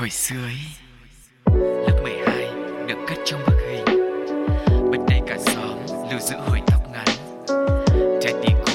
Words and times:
Hồi 0.00 0.10
xưa 0.10 0.36
ấy 0.44 0.58
Lớp 1.86 2.00
12 2.02 2.50
được 2.86 2.98
cất 3.08 3.18
trong 3.24 3.40
bức 3.46 3.56
hình. 3.68 3.84
Bên 4.90 5.00
đây 5.08 5.20
cả 5.26 5.38
xóm 5.38 5.78
lưu 6.10 6.20
giữ 6.20 6.36
hồi 6.36 6.60
tóc 6.66 6.80
ngắn. 6.92 7.06
Trái 8.22 8.34
tim 8.42 8.56
cũ 8.66 8.72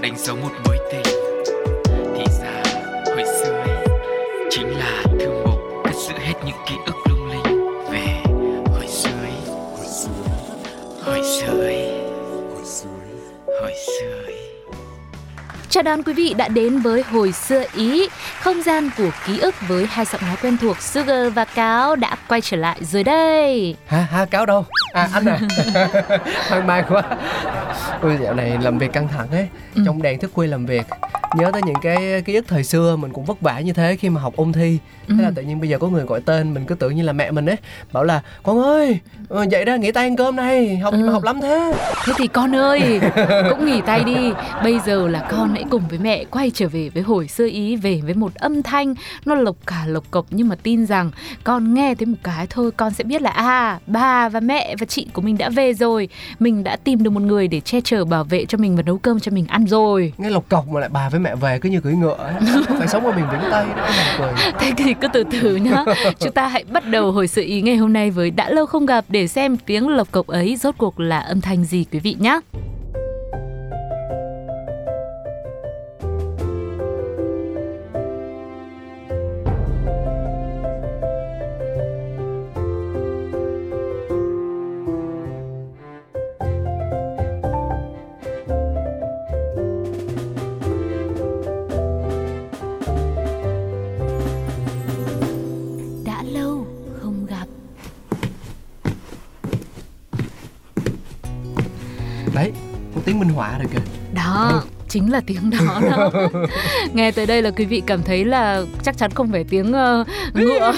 đánh 0.00 0.14
dấu 0.18 0.36
một 0.36 0.52
mối 0.64 0.78
tình. 0.92 1.14
Thì 1.84 2.24
ra 2.40 2.62
hồi 3.06 3.24
xưa 3.42 3.52
ấy 3.52 3.86
Chính 4.50 4.68
là 4.68 5.02
thư 5.20 5.44
mục 5.46 5.60
cất 5.84 5.94
giữ 5.94 6.14
hết 6.18 6.34
những 6.46 6.56
ký 6.68 6.74
ức 6.86 6.96
lung 7.08 7.28
linh. 7.28 7.68
Về 7.90 8.22
hồi 8.66 8.86
xưa 8.88 9.20
ấy 9.22 9.56
Hồi 9.76 9.86
xưa 11.24 11.60
ấy 11.60 11.88
Hồi 13.46 13.74
xưa 13.86 14.22
ấy. 14.26 14.38
Chào 15.70 15.82
đón 15.82 16.02
quý 16.02 16.12
vị 16.12 16.34
đã 16.34 16.48
đến 16.48 16.78
với 16.78 17.02
Hồi 17.02 17.32
xưa 17.32 17.64
Ý, 17.74 18.08
không 18.40 18.62
gian 18.62 18.90
của 18.98 19.10
ký 19.26 19.38
ức 19.38 19.54
với 19.68 19.86
hai 19.90 20.04
giọng 20.04 20.20
nói 20.26 20.36
quen 20.42 20.56
thuộc 20.60 20.82
Sugar 20.82 21.32
và 21.34 21.44
Cáo 21.44 21.96
đã 21.96 22.16
quay 22.28 22.40
trở 22.40 22.56
lại 22.56 22.76
rồi 22.80 23.04
đây. 23.04 23.76
Hả? 23.86 24.06
Hả? 24.10 24.24
Cáo 24.24 24.46
đâu? 24.46 24.64
À 24.92 25.08
anh 25.12 25.24
à 25.24 25.38
Hoang 26.48 26.66
mang 26.66 26.84
quá 26.88 27.02
Ui 28.02 28.16
dạo 28.16 28.34
này 28.34 28.58
làm 28.62 28.78
việc 28.78 28.92
căng 28.92 29.08
thẳng 29.08 29.28
ấy 29.30 29.48
Ừ. 29.74 29.82
Trong 29.86 30.02
đèn 30.02 30.18
thức 30.20 30.30
khuya 30.34 30.46
làm 30.46 30.66
việc 30.66 30.86
Nhớ 31.36 31.50
tới 31.52 31.62
những 31.66 31.76
cái 31.82 32.22
ký 32.22 32.34
ức 32.34 32.44
thời 32.48 32.64
xưa 32.64 32.96
Mình 32.96 33.12
cũng 33.12 33.24
vất 33.24 33.40
vả 33.40 33.60
như 33.60 33.72
thế 33.72 33.96
khi 33.96 34.08
mà 34.08 34.20
học 34.20 34.36
ôn 34.36 34.52
thi 34.52 34.78
Thế 35.08 35.14
là 35.22 35.28
Ừ. 35.28 35.32
tự 35.36 35.42
nhiên 35.42 35.60
bây 35.60 35.68
giờ 35.68 35.78
có 35.78 35.88
người 35.88 36.04
gọi 36.04 36.20
tên 36.20 36.54
Mình 36.54 36.64
cứ 36.64 36.74
tưởng 36.74 36.96
như 36.96 37.02
là 37.02 37.12
mẹ 37.12 37.30
mình 37.30 37.46
ấy 37.46 37.56
Bảo 37.92 38.04
là 38.04 38.20
Con 38.42 38.62
ơi 38.62 38.98
ờ, 39.28 39.46
Dậy 39.50 39.64
ra 39.64 39.76
nghỉ 39.76 39.92
tay 39.92 40.04
ăn 40.04 40.16
cơm 40.16 40.36
này 40.36 40.76
Học 40.76 40.94
Ừ. 40.94 41.08
học 41.08 41.22
lắm 41.22 41.40
thế 41.40 41.72
Thế 42.06 42.12
thì 42.16 42.26
con 42.26 42.54
ơi, 42.56 43.00
cũng 43.50 43.66
nghỉ 43.66 43.80
tay 43.86 44.04
đi. 44.04 44.32
Bây 44.64 44.78
giờ 44.86 45.08
là 45.08 45.28
con 45.30 45.50
hãy 45.54 45.64
cùng 45.70 45.82
với 45.88 45.98
mẹ 45.98 46.24
quay 46.24 46.50
trở 46.54 46.68
về 46.68 46.88
với 46.94 47.02
Hồi 47.02 47.28
xưa 47.28 47.46
Ý, 47.48 47.76
về 47.76 48.00
với 48.04 48.14
một 48.14 48.34
âm 48.34 48.62
thanh 48.62 48.94
nó 49.24 49.34
lộc 49.34 49.56
cả 49.66 49.84
lộc 49.86 50.04
cộc 50.10 50.26
nhưng 50.30 50.48
mà 50.48 50.56
tin 50.62 50.86
rằng 50.86 51.10
con 51.44 51.74
nghe 51.74 51.94
thấy 51.94 52.06
một 52.06 52.16
cái 52.22 52.46
thôi 52.50 52.70
con 52.76 52.90
sẽ 52.94 53.04
biết 53.04 53.22
là 53.22 53.30
à 53.30 53.78
bà 53.86 54.28
và 54.28 54.40
mẹ 54.40 54.76
và 54.80 54.86
chị 54.86 55.06
của 55.12 55.22
mình 55.22 55.38
đã 55.38 55.48
về 55.50 55.74
rồi. 55.74 56.08
Mình 56.38 56.64
đã 56.64 56.76
tìm 56.76 57.02
được 57.02 57.10
một 57.10 57.22
người 57.22 57.48
để 57.48 57.60
che 57.60 57.80
chở 57.84 58.04
bảo 58.04 58.24
vệ 58.24 58.44
cho 58.44 58.58
mình 58.58 58.76
và 58.76 58.82
nấu 58.82 58.98
cơm 58.98 59.20
cho 59.20 59.32
mình 59.32 59.46
ăn 59.46 59.66
rồi. 59.66 60.12
Nghe 60.18 60.30
lộc 60.30 60.48
cọc 60.48 60.68
mà 60.68 60.80
lại 60.80 60.88
bà 60.92 61.08
với 61.08 61.17
mẹ 61.18 61.36
về 61.36 61.58
cứ 61.58 61.68
như 61.68 61.80
cưỡi 61.80 61.92
ngựa 61.92 62.16
ấy. 62.18 62.34
Phải 62.78 62.88
sống 62.88 63.06
ở 63.06 63.12
miền 63.12 63.24
Vĩnh 63.32 63.50
Tây 63.50 63.66
đó 63.76 63.88
cười 64.18 64.32
Thế 64.58 64.72
thì 64.76 64.94
cứ 64.94 65.08
từ 65.12 65.24
từ 65.42 65.56
nhá 65.56 65.84
Chúng 66.18 66.32
ta 66.32 66.46
hãy 66.48 66.64
bắt 66.72 66.88
đầu 66.88 67.12
hồi 67.12 67.28
sự 67.28 67.42
ý 67.42 67.62
ngày 67.62 67.76
hôm 67.76 67.92
nay 67.92 68.10
với 68.10 68.30
đã 68.30 68.50
lâu 68.50 68.66
không 68.66 68.86
gặp 68.86 69.04
để 69.08 69.26
xem 69.26 69.56
tiếng 69.56 69.88
lộc 69.88 70.12
cộc 70.12 70.26
ấy 70.26 70.56
rốt 70.56 70.74
cuộc 70.78 71.00
là 71.00 71.18
âm 71.18 71.40
thanh 71.40 71.64
gì 71.64 71.84
quý 71.92 71.98
vị 71.98 72.16
nhé. 72.18 72.40
Minh 103.28 103.36
họa 103.36 103.58
rồi 103.58 103.66
kìa. 103.72 103.80
Đó 104.14 104.62
chính 104.88 105.12
là 105.12 105.20
tiếng 105.26 105.50
đó 105.50 105.80
đó. 105.90 106.10
Nghe 106.92 107.10
tới 107.12 107.26
đây 107.26 107.42
là 107.42 107.50
quý 107.50 107.64
vị 107.64 107.82
cảm 107.86 108.02
thấy 108.02 108.24
là 108.24 108.62
chắc 108.82 108.98
chắn 108.98 109.10
không 109.10 109.32
phải 109.32 109.44
tiếng 109.44 109.72
ờ, 109.72 110.04
ngựa. 110.34 110.72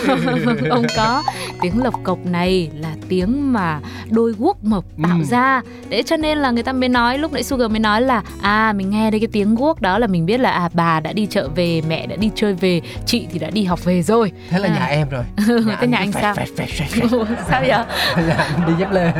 Không 0.71 0.87
có. 0.97 1.23
Tiếng 1.61 1.83
lộc 1.83 1.95
cộc 2.05 2.19
này 2.27 2.71
là 2.75 2.95
tiếng 3.09 3.53
mà 3.53 3.81
đôi 4.11 4.33
guốc 4.39 4.65
mộc 4.65 4.85
tạo 5.03 5.19
Ừ. 5.19 5.25
ra 5.25 5.63
để 5.91 6.03
cho 6.03 6.17
nên 6.17 6.39
là 6.39 6.51
người 6.51 6.63
ta 6.63 6.73
mới 6.73 6.89
nói 6.89 7.19
lúc 7.19 7.33
nãy 7.33 7.43
Sugar 7.43 7.71
mới 7.71 7.81
nói 7.81 8.03
là 8.03 8.23
à 8.43 8.73
mình 8.77 8.91
nghe 8.91 9.11
đây 9.11 9.21
cái 9.21 9.29
tiếng 9.33 9.55
guốc 9.55 9.81
đó 9.81 9.99
là 9.99 10.07
mình 10.07 10.27
biết 10.27 10.41
là 10.41 10.51
à 10.51 10.69
bà 10.75 11.01
đã 11.01 11.13
đi 11.13 11.27
chợ 11.31 11.49
về 11.55 11.83
mẹ 11.89 12.07
đã 12.07 12.17
đi 12.17 12.31
chơi 12.35 12.55
về 12.55 12.81
chị 13.07 13.27
thì 13.33 13.39
đã 13.39 13.51
đi 13.51 13.65
học 13.65 13.85
về 13.85 14.03
rồi 14.03 14.33
Thế 14.51 14.59
là 14.59 14.69
À. 14.69 14.75
nhà 14.79 14.85
em 14.87 15.09
rồi 15.11 15.25
thế 15.81 15.87
nhà 15.87 15.99
anh 15.99 16.13
sao 16.13 16.35
phẹt, 16.35 16.49
phẹt, 16.57 16.69
phẹt, 16.69 16.89
phẹt, 16.91 17.11
phẹt. 17.11 17.29
sao 17.49 17.63
vậy 17.67 17.85
đi 18.67 18.73
dép 18.79 18.91
lê 18.93 19.13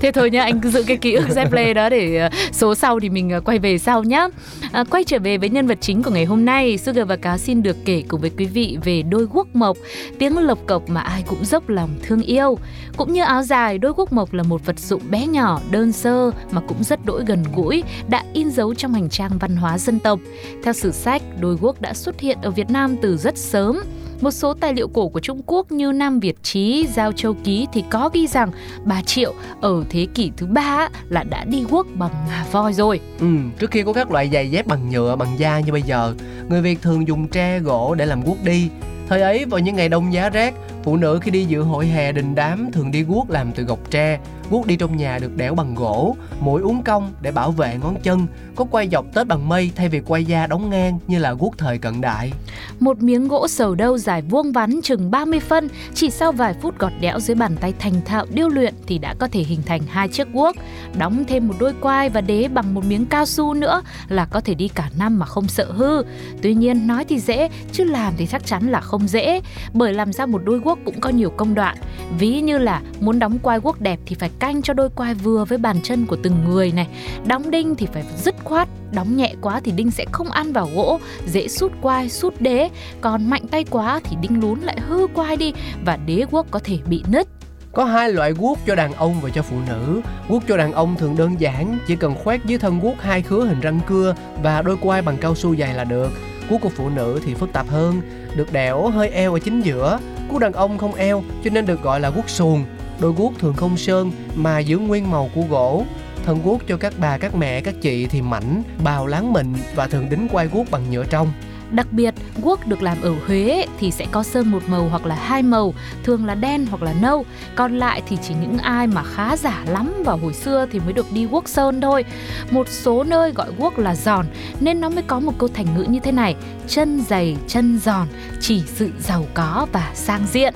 Thế 0.00 0.12
thôi 0.12 0.30
nhá, 0.30 0.42
anh 0.42 0.60
cứ 0.60 0.70
giữ 0.70 0.82
cái 0.86 0.96
ký 0.96 1.12
ức 1.12 1.28
Zeplay 1.28 1.74
đó 1.74 1.88
để 1.88 2.16
ờ, 2.16 2.28
số 2.52 2.74
sau 2.74 3.00
thì 3.00 3.08
mình 3.08 3.30
ờ, 3.30 3.40
quay 3.40 3.58
về 3.58 3.78
sau 3.78 4.02
nhá. 4.02 4.26
À, 4.72 4.84
quay 4.90 5.04
trở 5.04 5.18
về 5.18 5.38
với 5.38 5.48
nhân 5.48 5.66
vật 5.66 5.78
chính 5.80 6.02
của 6.02 6.10
ngày 6.10 6.24
hôm 6.24 6.44
nay, 6.44 6.78
Sugar 6.78 7.08
và 7.08 7.16
Cáo 7.16 7.38
xin 7.38 7.62
được 7.62 7.76
kể 7.84 8.02
cùng 8.08 8.20
với 8.20 8.30
quý 8.38 8.44
vị 8.44 8.78
về 8.84 9.02
đôi 9.02 9.26
guốc 9.32 9.56
mộc, 9.56 9.76
tiếng 10.18 10.38
lộc 10.38 10.58
cộc 10.66 10.88
mà 10.88 11.00
ai 11.00 11.22
cũng 11.26 11.44
dốc 11.44 11.68
lòng 11.68 11.90
thương 12.02 12.22
yêu. 12.22 12.58
Cũng 12.96 13.12
như 13.12 13.22
áo 13.24 13.42
dài, 13.42 13.78
đôi 13.78 13.92
guốc 13.96 14.12
mộc 14.12 14.32
là 14.34 14.42
một 14.42 14.66
vật 14.66 14.78
dụng 14.78 15.02
bé 15.16 15.26
nhỏ, 15.26 15.60
đơn 15.70 15.92
sơ 15.92 16.30
mà 16.50 16.60
cũng 16.60 16.84
rất 16.84 17.04
đỗi 17.04 17.24
gần 17.26 17.44
gũi, 17.54 17.82
đã 18.08 18.24
in 18.32 18.50
dấu 18.50 18.74
trong 18.74 18.94
hành 18.94 19.08
trang 19.08 19.38
văn 19.38 19.56
hóa 19.56 19.78
dân 19.78 19.98
tộc. 19.98 20.18
Theo 20.64 20.72
sử 20.72 20.92
sách, 20.92 21.22
đôi 21.40 21.56
guốc 21.56 21.80
đã 21.80 21.94
xuất 21.94 22.20
hiện 22.20 22.38
ở 22.42 22.50
Việt 22.50 22.70
Nam 22.70 22.96
từ 23.02 23.16
rất 23.16 23.38
sớm. 23.38 23.82
Một 24.20 24.30
số 24.30 24.54
tài 24.54 24.74
liệu 24.74 24.88
cổ 24.88 25.08
của 25.08 25.20
Trung 25.20 25.42
Quốc 25.46 25.72
như 25.72 25.92
Nam 25.92 26.20
Việt 26.20 26.42
Chí, 26.42 26.86
Giao 26.94 27.12
Châu 27.12 27.34
Ký 27.44 27.66
thì 27.72 27.84
có 27.90 28.10
ghi 28.12 28.26
rằng 28.26 28.50
bà 28.84 29.02
Triệu 29.02 29.34
ở 29.60 29.84
thế 29.90 30.06
kỷ 30.14 30.30
thứ 30.36 30.46
ba 30.46 30.88
là 31.08 31.22
đã 31.22 31.44
đi 31.44 31.64
guốc 31.70 31.86
bằng 31.94 32.12
ngà 32.28 32.46
voi 32.52 32.72
rồi. 32.72 33.00
Ừ, 33.20 33.26
trước 33.58 33.70
kia 33.70 33.82
có 33.82 33.92
các 33.92 34.10
loại 34.10 34.30
giày 34.32 34.50
dép 34.50 34.66
bằng 34.66 34.90
nhựa, 34.90 35.16
bằng 35.16 35.38
da 35.38 35.60
như 35.60 35.72
bây 35.72 35.82
giờ, 35.82 36.14
người 36.48 36.62
Việt 36.62 36.82
thường 36.82 37.08
dùng 37.08 37.28
tre, 37.28 37.58
gỗ 37.58 37.94
để 37.94 38.06
làm 38.06 38.24
guốc 38.24 38.36
đi. 38.44 38.68
Thời 39.08 39.20
ấy 39.22 39.44
vào 39.44 39.60
những 39.60 39.76
ngày 39.76 39.88
đông 39.88 40.12
giá 40.12 40.30
rét, 40.30 40.54
phụ 40.84 40.96
nữ 40.96 41.18
khi 41.22 41.30
đi 41.30 41.44
dự 41.44 41.62
hội 41.62 41.86
hè 41.86 42.12
đình 42.12 42.34
đám 42.34 42.72
thường 42.72 42.90
đi 42.90 43.02
guốc 43.02 43.30
làm 43.30 43.52
từ 43.52 43.62
gọc 43.62 43.90
tre. 43.90 44.18
Guốc 44.50 44.66
đi 44.66 44.76
trong 44.76 44.96
nhà 44.96 45.18
được 45.18 45.36
đẽo 45.36 45.54
bằng 45.54 45.74
gỗ, 45.74 46.16
mũi 46.40 46.62
uốn 46.62 46.82
cong 46.84 47.12
để 47.20 47.32
bảo 47.32 47.50
vệ 47.50 47.78
ngón 47.82 47.96
chân, 48.02 48.26
có 48.56 48.64
quay 48.64 48.88
dọc 48.88 49.06
tết 49.14 49.26
bằng 49.26 49.48
mây 49.48 49.70
thay 49.76 49.88
vì 49.88 50.00
quay 50.00 50.24
da 50.24 50.46
đóng 50.46 50.70
ngang 50.70 50.98
như 51.06 51.18
là 51.18 51.32
guốc 51.32 51.58
thời 51.58 51.78
cận 51.78 52.00
đại. 52.00 52.32
Một 52.80 53.02
miếng 53.02 53.28
gỗ 53.28 53.48
sầu 53.48 53.74
đâu 53.74 53.98
dài 53.98 54.22
vuông 54.22 54.52
vắn 54.52 54.80
chừng 54.82 55.10
30 55.10 55.40
phân, 55.40 55.68
chỉ 55.94 56.10
sau 56.10 56.32
vài 56.32 56.54
phút 56.62 56.78
gọt 56.78 56.92
đẽo 57.00 57.20
dưới 57.20 57.34
bàn 57.34 57.56
tay 57.60 57.74
thành 57.78 57.94
thạo 58.04 58.26
điêu 58.34 58.48
luyện 58.48 58.74
thì 58.86 58.98
đã 58.98 59.14
có 59.18 59.28
thể 59.28 59.40
hình 59.40 59.62
thành 59.66 59.80
hai 59.88 60.08
chiếc 60.08 60.32
guốc. 60.32 60.56
Đóng 60.98 61.24
thêm 61.28 61.48
một 61.48 61.54
đôi 61.58 61.72
quai 61.80 62.08
và 62.08 62.20
đế 62.20 62.48
bằng 62.48 62.74
một 62.74 62.84
miếng 62.86 63.06
cao 63.06 63.26
su 63.26 63.54
nữa 63.54 63.82
là 64.08 64.24
có 64.24 64.40
thể 64.40 64.54
đi 64.54 64.68
cả 64.68 64.90
năm 64.98 65.18
mà 65.18 65.26
không 65.26 65.48
sợ 65.48 65.72
hư. 65.72 66.02
Tuy 66.42 66.54
nhiên 66.54 66.86
nói 66.86 67.04
thì 67.04 67.18
dễ, 67.18 67.48
chứ 67.72 67.84
làm 67.84 68.12
thì 68.16 68.26
chắc 68.26 68.46
chắn 68.46 68.68
là 68.70 68.80
không 68.80 69.08
dễ, 69.08 69.40
bởi 69.72 69.94
làm 69.94 70.12
ra 70.12 70.26
một 70.26 70.40
đôi 70.44 70.58
guốc 70.58 70.78
cũng 70.84 71.00
có 71.00 71.10
nhiều 71.10 71.30
công 71.30 71.54
đoạn. 71.54 71.76
Ví 72.18 72.40
như 72.40 72.58
là 72.58 72.82
muốn 73.00 73.18
đóng 73.18 73.38
quai 73.38 73.58
guốc 73.58 73.80
đẹp 73.80 74.00
thì 74.06 74.16
phải 74.18 74.30
canh 74.38 74.62
cho 74.62 74.74
đôi 74.74 74.88
quai 74.90 75.14
vừa 75.14 75.44
với 75.44 75.58
bàn 75.58 75.76
chân 75.82 76.06
của 76.06 76.16
từng 76.22 76.44
người 76.44 76.72
này. 76.72 76.88
Đóng 77.26 77.50
đinh 77.50 77.74
thì 77.74 77.86
phải 77.92 78.04
dứt 78.16 78.34
khoát, 78.44 78.68
đóng 78.92 79.16
nhẹ 79.16 79.34
quá 79.40 79.60
thì 79.64 79.72
đinh 79.72 79.90
sẽ 79.90 80.04
không 80.12 80.30
ăn 80.30 80.52
vào 80.52 80.68
gỗ, 80.74 81.00
dễ 81.26 81.48
sút 81.48 81.72
quai, 81.82 82.08
sút 82.08 82.34
đế, 82.40 82.68
còn 83.00 83.30
mạnh 83.30 83.46
tay 83.50 83.64
quá 83.70 84.00
thì 84.04 84.16
đinh 84.20 84.40
lún 84.40 84.60
lại 84.60 84.76
hư 84.80 85.06
quai 85.06 85.36
đi 85.36 85.52
và 85.84 85.96
đế 85.96 86.24
guốc 86.30 86.46
có 86.50 86.58
thể 86.64 86.78
bị 86.86 87.02
nứt. 87.08 87.28
Có 87.72 87.84
hai 87.84 88.12
loại 88.12 88.32
guốc 88.32 88.58
cho 88.66 88.74
đàn 88.74 88.92
ông 88.92 89.20
và 89.20 89.30
cho 89.34 89.42
phụ 89.42 89.56
nữ. 89.68 90.00
Guốc 90.28 90.42
cho 90.48 90.56
đàn 90.56 90.72
ông 90.72 90.96
thường 90.96 91.16
đơn 91.16 91.40
giản, 91.40 91.78
chỉ 91.86 91.96
cần 91.96 92.14
khoét 92.14 92.44
dưới 92.44 92.58
thân 92.58 92.80
guốc 92.80 92.94
hai 93.00 93.22
khứa 93.22 93.44
hình 93.44 93.60
răng 93.60 93.80
cưa 93.86 94.14
và 94.42 94.62
đôi 94.62 94.76
quai 94.76 95.02
bằng 95.02 95.16
cao 95.16 95.34
su 95.34 95.56
dày 95.56 95.74
là 95.74 95.84
được. 95.84 96.10
Guốc 96.50 96.60
của 96.60 96.68
phụ 96.68 96.88
nữ 96.88 97.20
thì 97.24 97.34
phức 97.34 97.52
tạp 97.52 97.68
hơn, 97.68 98.00
được 98.36 98.52
đẽo 98.52 98.88
hơi 98.88 99.08
eo 99.08 99.32
ở 99.32 99.38
chính 99.38 99.60
giữa. 99.60 99.98
Guốc 100.30 100.40
đàn 100.40 100.52
ông 100.52 100.78
không 100.78 100.94
eo 100.94 101.22
cho 101.44 101.50
nên 101.50 101.66
được 101.66 101.82
gọi 101.82 102.00
là 102.00 102.10
guốc 102.10 102.30
xuồng. 102.30 102.64
Đôi 103.00 103.12
guốc 103.12 103.32
thường 103.38 103.54
không 103.54 103.76
sơn 103.76 104.10
mà 104.34 104.58
giữ 104.58 104.78
nguyên 104.78 105.10
màu 105.10 105.30
của 105.34 105.42
gỗ. 105.50 105.84
Thân 106.24 106.42
guốc 106.44 106.62
cho 106.66 106.76
các 106.76 106.92
bà, 106.98 107.18
các 107.18 107.34
mẹ, 107.34 107.60
các 107.60 107.74
chị 107.82 108.06
thì 108.06 108.22
mảnh, 108.22 108.62
bào 108.84 109.06
láng 109.06 109.32
mịn 109.32 109.54
và 109.74 109.86
thường 109.86 110.10
đính 110.10 110.28
quai 110.28 110.46
guốc 110.46 110.70
bằng 110.70 110.90
nhựa 110.90 111.04
trong. 111.04 111.32
Đặc 111.70 111.92
biệt, 111.92 112.14
guốc 112.42 112.66
được 112.66 112.82
làm 112.82 113.00
ở 113.02 113.14
Huế 113.26 113.66
thì 113.78 113.90
sẽ 113.90 114.06
có 114.10 114.22
sơn 114.22 114.50
một 114.50 114.62
màu 114.66 114.88
hoặc 114.88 115.06
là 115.06 115.14
hai 115.14 115.42
màu, 115.42 115.74
thường 116.04 116.26
là 116.26 116.34
đen 116.34 116.66
hoặc 116.70 116.82
là 116.82 116.94
nâu. 117.00 117.24
Còn 117.54 117.78
lại 117.78 118.02
thì 118.08 118.18
chỉ 118.22 118.34
những 118.40 118.58
ai 118.58 118.86
mà 118.86 119.02
khá 119.02 119.36
giả 119.36 119.64
lắm 119.68 120.02
vào 120.04 120.16
hồi 120.16 120.32
xưa 120.32 120.66
thì 120.72 120.80
mới 120.80 120.92
được 120.92 121.12
đi 121.12 121.26
guốc 121.26 121.48
sơn 121.48 121.80
thôi. 121.80 122.04
Một 122.50 122.68
số 122.68 123.04
nơi 123.04 123.32
gọi 123.32 123.48
guốc 123.58 123.78
là 123.78 123.94
giòn 123.94 124.26
nên 124.60 124.80
nó 124.80 124.88
mới 124.88 125.02
có 125.02 125.20
một 125.20 125.32
câu 125.38 125.48
thành 125.54 125.66
ngữ 125.76 125.82
như 125.82 126.00
thế 126.00 126.12
này: 126.12 126.34
chân 126.68 127.00
dày, 127.08 127.36
chân 127.46 127.78
giòn, 127.78 128.06
chỉ 128.40 128.62
sự 128.66 128.90
giàu 129.00 129.24
có 129.34 129.66
và 129.72 129.90
sang 129.94 130.26
diện. 130.32 130.54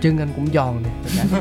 Chân 0.00 0.18
anh 0.18 0.28
cũng 0.36 0.46
giòn 0.54 0.82
nè, 0.82 0.90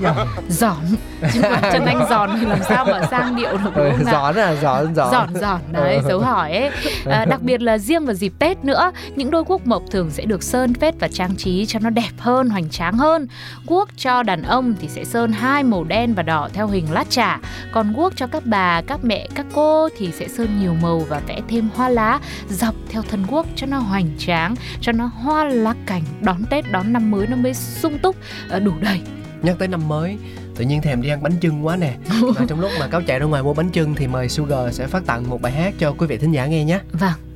giòn. 0.01 0.27
Giòn, 0.49 0.85
chứ 1.33 1.41
chân 1.71 1.85
anh 1.85 2.05
giòn 2.09 2.29
thì 2.39 2.45
làm 2.45 2.59
sao 2.69 2.85
mà 2.85 3.01
sang 3.11 3.35
điệu 3.35 3.51
được 3.51 3.71
đúng 3.75 3.91
không 3.95 4.05
nào? 4.05 4.33
giòn 4.33 4.35
à 4.35 4.55
giòn 4.55 4.95
giòn. 4.95 5.11
Giòn 5.11 5.35
giòn. 5.35 5.59
Đấy 5.71 5.99
dấu 6.07 6.19
hỏi 6.19 6.51
ấy. 6.51 6.69
À, 7.05 7.25
đặc 7.25 7.41
biệt 7.41 7.61
là 7.61 7.77
riêng 7.77 8.05
vào 8.05 8.13
dịp 8.13 8.33
tết 8.39 8.65
nữa 8.65 8.91
những 9.15 9.31
đôi 9.31 9.43
guốc 9.47 9.67
mộc 9.67 9.83
thường 9.91 10.09
sẽ 10.09 10.25
được 10.25 10.43
sơn 10.43 10.73
phết 10.73 10.95
và 10.99 11.07
trang 11.07 11.35
trí 11.35 11.65
cho 11.65 11.79
nó 11.79 11.89
đẹp 11.89 12.11
hơn 12.17 12.49
hoành 12.49 12.69
tráng 12.69 12.97
hơn. 12.97 13.27
Guốc 13.67 13.89
cho 13.97 14.23
đàn 14.23 14.43
ông 14.43 14.73
thì 14.81 14.87
sẽ 14.87 15.03
sơn 15.03 15.31
hai 15.31 15.63
màu 15.63 15.83
đen 15.83 16.13
và 16.13 16.23
đỏ 16.23 16.49
theo 16.53 16.67
hình 16.67 16.91
lát 16.91 17.05
chả 17.09 17.39
còn 17.71 17.93
guốc 17.93 18.13
cho 18.15 18.27
các 18.27 18.43
bà 18.45 18.81
các 18.81 18.99
mẹ 19.03 19.27
các 19.35 19.45
cô 19.53 19.89
thì 19.97 20.11
sẽ 20.11 20.27
sơn 20.27 20.59
nhiều 20.59 20.73
màu 20.81 20.99
và 20.99 21.21
vẽ 21.27 21.41
thêm 21.47 21.69
hoa 21.75 21.89
lá 21.89 22.19
dọc 22.49 22.75
theo 22.89 23.01
thân 23.09 23.25
guốc 23.29 23.45
cho 23.55 23.67
nó 23.67 23.77
hoành 23.77 24.09
tráng 24.17 24.55
cho 24.81 24.91
nó 24.91 25.05
hoa 25.05 25.43
lá 25.43 25.73
cảnh 25.85 26.01
đón 26.21 26.43
tết 26.49 26.71
đón 26.71 26.93
năm 26.93 27.11
mới 27.11 27.27
nó 27.27 27.35
mới 27.35 27.53
sung 27.53 27.99
túc 27.99 28.15
ờ, 28.49 28.59
đủ 28.59 28.71
đầy. 28.81 29.01
Nhắc 29.41 29.55
tới 29.59 29.67
năm 29.67 29.87
mới 29.87 30.17
tự 30.55 30.65
nhiên 30.65 30.81
thèm 30.81 31.01
đi 31.01 31.09
ăn 31.09 31.23
bánh 31.23 31.33
trưng 31.41 31.65
quá 31.65 31.75
nè. 31.77 31.95
Mà 32.35 32.45
trong 32.47 32.59
lúc 32.59 32.71
mà 32.79 32.87
cáo 32.87 33.01
chạy 33.01 33.19
ra 33.19 33.25
ngoài 33.25 33.43
mua 33.43 33.53
bánh 33.53 33.71
trưng 33.71 33.95
thì 33.95 34.07
mời 34.07 34.29
Sugar 34.29 34.75
sẽ 34.75 34.87
phát 34.87 35.05
tặng 35.05 35.29
một 35.29 35.41
bài 35.41 35.51
hát 35.51 35.73
cho 35.79 35.91
quý 35.91 36.07
vị 36.07 36.17
thính 36.17 36.31
giả 36.31 36.45
nghe 36.45 36.63
nhé. 36.63 36.79
Vâng 36.91 37.34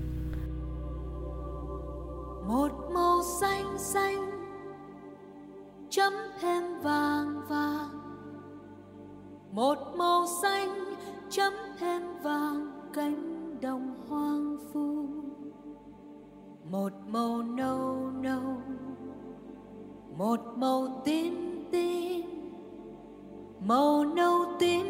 màu 23.70 24.06
nâu 24.16 24.46
tím, 24.60 24.86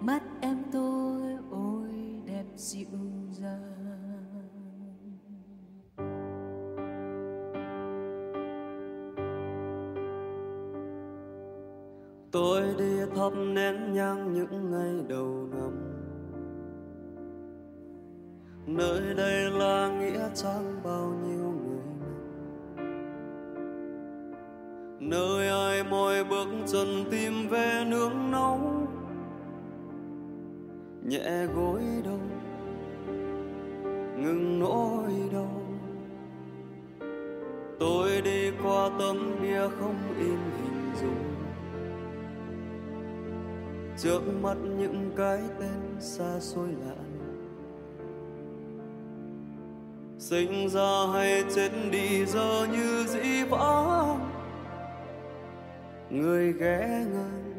mắt 0.00 0.22
em 0.40 0.62
tôi 0.72 1.22
ôi 1.50 1.88
đẹp 2.26 2.44
dịu 2.56 2.86
dàng. 3.30 3.76
Tôi 12.30 12.62
đi 12.78 13.00
thắp 13.16 13.30
nén 13.54 13.92
nhang 13.92 14.32
những 14.32 14.70
ngày 14.70 15.04
đầu 15.08 15.48
năm. 15.50 15.72
Nơi 18.66 19.14
đây 19.14 19.50
là 19.50 19.98
nghĩa 20.00 20.28
trang 20.34 20.80
bao 20.84 21.12
nhiêu 21.24 21.59
nơi 25.00 25.48
ai 25.48 25.84
mỏi 25.84 26.24
bước 26.24 26.48
chân 26.66 27.04
tìm 27.10 27.48
về 27.48 27.84
nương 27.88 28.30
náu, 28.30 28.86
nhẹ 31.04 31.46
gối 31.54 31.82
đầu, 32.04 32.20
ngừng 34.16 34.58
nỗi 34.58 35.10
đau. 35.32 35.62
Tôi 37.78 38.20
đi 38.20 38.50
qua 38.62 38.90
tấm 38.98 39.36
bia 39.42 39.68
không 39.80 39.96
in 40.18 40.38
hình 40.56 40.92
dung. 41.00 41.34
Trước 43.98 44.20
mắt 44.42 44.56
những 44.78 45.10
cái 45.16 45.38
tên 45.60 46.00
xa 46.00 46.40
xôi 46.40 46.68
lạ. 46.86 46.94
Sinh 50.18 50.68
ra 50.68 51.06
hay 51.12 51.44
chết 51.54 51.70
đi 51.90 52.26
giờ 52.26 52.66
như 52.72 53.04
dĩ 53.08 53.44
vãng 53.50 54.29
người 56.10 56.52
ghé 56.52 57.04
ngang, 57.12 57.54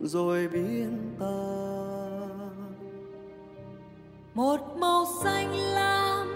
rồi 0.00 0.48
biến 0.48 1.14
ta. 1.20 1.62
Một 4.34 4.76
màu 4.76 5.04
xanh 5.22 5.54
lam, 5.54 6.28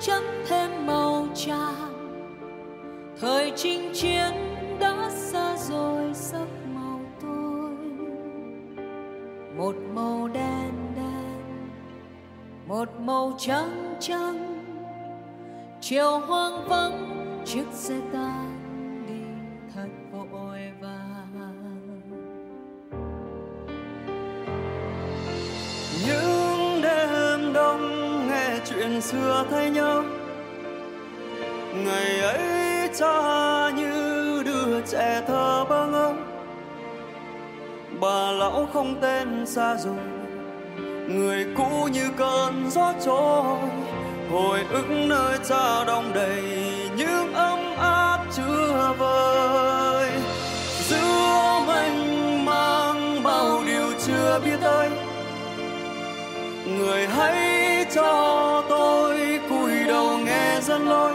chấm 0.00 0.22
thêm 0.48 0.86
màu 0.86 1.26
tràm. 1.34 1.90
Thời 3.20 3.52
chinh 3.56 3.90
chiến 3.94 4.32
đã 4.80 5.10
xa 5.10 5.56
rồi, 5.56 6.10
giấc 6.14 6.46
màu 6.74 7.00
tôi. 7.22 7.70
Một 9.56 9.74
màu 9.94 10.28
đen 10.28 10.72
đen, 10.96 11.68
một 12.66 12.88
màu 13.00 13.32
trắng 13.38 13.94
trắng. 14.00 14.64
Chiều 15.80 16.18
hoang 16.18 16.68
vắng, 16.68 17.42
chiếc 17.44 17.64
xe 17.72 18.00
ta. 18.12 18.49
Nghe 29.00 29.06
xưa 29.06 29.44
thay 29.50 29.70
nhau. 29.70 30.02
Ngày 31.74 32.20
ấy 32.20 32.88
cha 32.98 33.70
như 33.76 34.42
đứa 34.46 34.80
trẻ 34.80 35.22
thơ 35.28 35.64
bơ 35.68 35.86
ngơ. 35.86 36.12
Bà 38.00 38.32
lão 38.32 38.68
không 38.72 38.94
tên 39.00 39.46
xa 39.46 39.76
rồi 39.76 39.96
người 41.08 41.46
cũ 41.56 41.88
như 41.92 42.08
cơn 42.16 42.70
gió 42.70 42.92
trôi. 43.04 43.58
Hồi 44.32 44.60
ức 44.70 44.90
nơi 44.90 45.38
cha 45.48 45.84
đông 45.84 46.12
đầy 46.14 46.42
những 46.96 47.32
ấm 47.34 47.58
áp 47.78 48.18
chưa 48.36 48.94
vơi 48.98 50.10
giữa 50.88 51.60
mênh 51.66 52.44
mang 52.44 53.22
bao 53.22 53.62
điều 53.66 53.92
chưa 54.06 54.40
biết 54.44 54.56
tới. 54.62 54.90
Người 56.78 57.06
hãy 57.06 57.59
cho 57.94 58.64
tôi, 58.68 59.40
cúi 59.48 59.84
đầu 59.88 60.18
nghe 60.18 60.60
dân 60.60 60.88
lối 60.88 61.12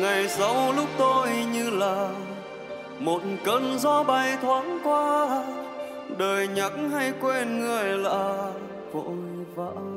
ngày 0.00 0.28
sau 0.28 0.72
lúc 0.72 0.88
tôi 0.98 1.28
như 1.52 1.70
là 1.70 2.10
một 2.98 3.20
cơn 3.44 3.78
gió 3.78 4.02
bay 4.02 4.36
thoáng 4.42 4.78
qua, 4.84 5.42
đời 6.18 6.48
nhắc 6.48 6.72
hay 6.92 7.12
quên 7.20 7.60
người 7.60 7.98
là 7.98 8.52
vội 8.92 9.16
vã. 9.54 9.95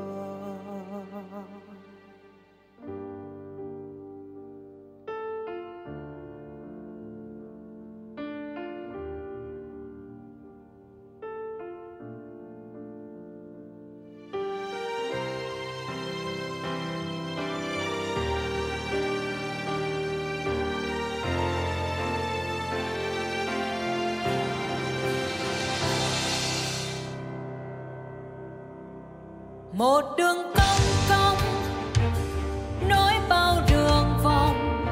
Một 29.80 30.02
đường 30.18 30.38
cong 30.56 30.82
cong, 31.10 31.38
nối 32.90 33.14
bao 33.30 33.58
đường 33.70 34.18
vòng. 34.24 34.86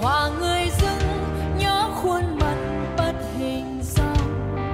Hòa 0.00 0.30
người 0.40 0.70
dưng 0.80 1.24
nhớ 1.58 1.90
khuôn 1.94 2.38
mặt 2.40 2.56
bất 2.96 3.14
hình 3.38 3.80
dong 3.82 4.72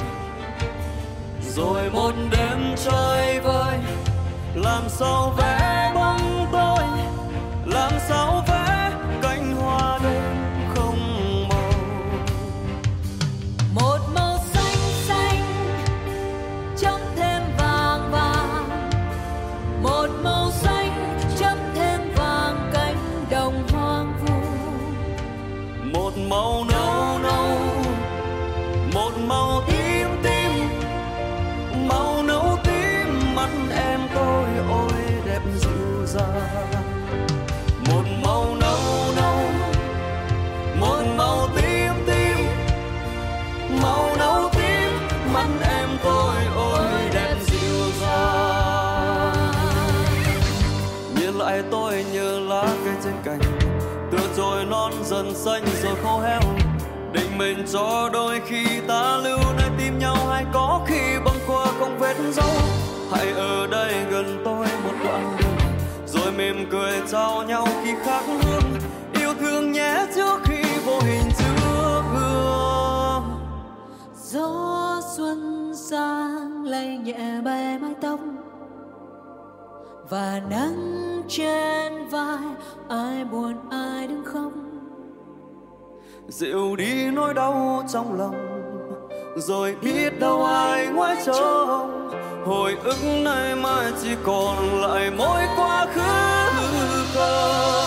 rồi 1.55 1.91
một 1.91 2.13
đêm 2.31 2.75
chơi 2.85 3.41
vơi, 3.41 3.79
làm 4.55 4.83
sao 4.89 5.35
vẽ 5.39 5.48
non 54.71 54.93
dần 55.05 55.35
xanh 55.35 55.65
rồi 55.83 55.97
khô 56.03 56.21
héo. 56.21 56.41
Định 57.13 57.39
mình 57.39 57.65
cho 57.73 58.11
đôi 58.13 58.41
khi 58.47 58.65
ta 58.89 59.17
lưu 59.17 59.39
nơi 59.59 59.71
tim 59.79 59.99
nhau 59.99 60.17
hay 60.31 60.45
có 60.53 60.81
khi 60.87 61.01
băng 61.25 61.39
qua 61.47 61.67
không 61.79 61.99
vết 61.99 62.15
dấu. 62.33 62.51
Hãy 63.13 63.33
ở 63.33 63.67
đây 63.67 63.95
gần 64.11 64.43
tôi 64.45 64.67
một 64.85 64.95
đoạn 65.05 65.37
đường, 65.39 65.57
rồi 66.07 66.33
mỉm 66.33 66.69
cười 66.71 67.03
chào 67.13 67.43
nhau 67.43 67.69
khi 67.85 67.91
khác 68.05 68.23
hương 68.27 68.63
yêu 69.21 69.35
thương 69.41 69.73
nhé 69.73 70.07
trước 70.15 70.41
khi 70.45 70.63
vô 70.87 71.01
hình 71.01 71.31
trước 71.39 72.03
gương. 72.15 73.23
Gió 74.23 75.01
xuân 75.17 75.73
sang 75.75 76.65
lay 76.65 76.99
nhẹ 76.99 77.41
bay 77.45 77.79
mái 77.79 77.95
tóc 78.01 78.21
và 80.11 80.41
nắng 80.51 81.23
trên 81.29 82.09
vai, 82.09 82.39
ai 82.89 83.25
buồn, 83.25 83.55
ai 83.71 84.07
đứng 84.07 84.25
khóc 84.25 84.53
dịu 86.29 86.77
đi 86.77 87.11
nỗi 87.11 87.35
đau 87.35 87.83
trong 87.93 88.19
lòng, 88.19 88.37
rồi 89.37 89.77
biết 89.83 90.21
đâu 90.21 90.45
ai 90.45 90.87
ngoái 90.87 91.17
trông. 91.27 92.11
Hồi 92.47 92.77
ức 92.85 92.97
nay 93.25 93.57
mai 93.57 93.93
chỉ 94.03 94.09
còn 94.25 94.81
lại 94.81 95.11
mỗi 95.19 95.43
quá 95.57 95.87
khứ 95.95 96.01
không? 97.15 97.78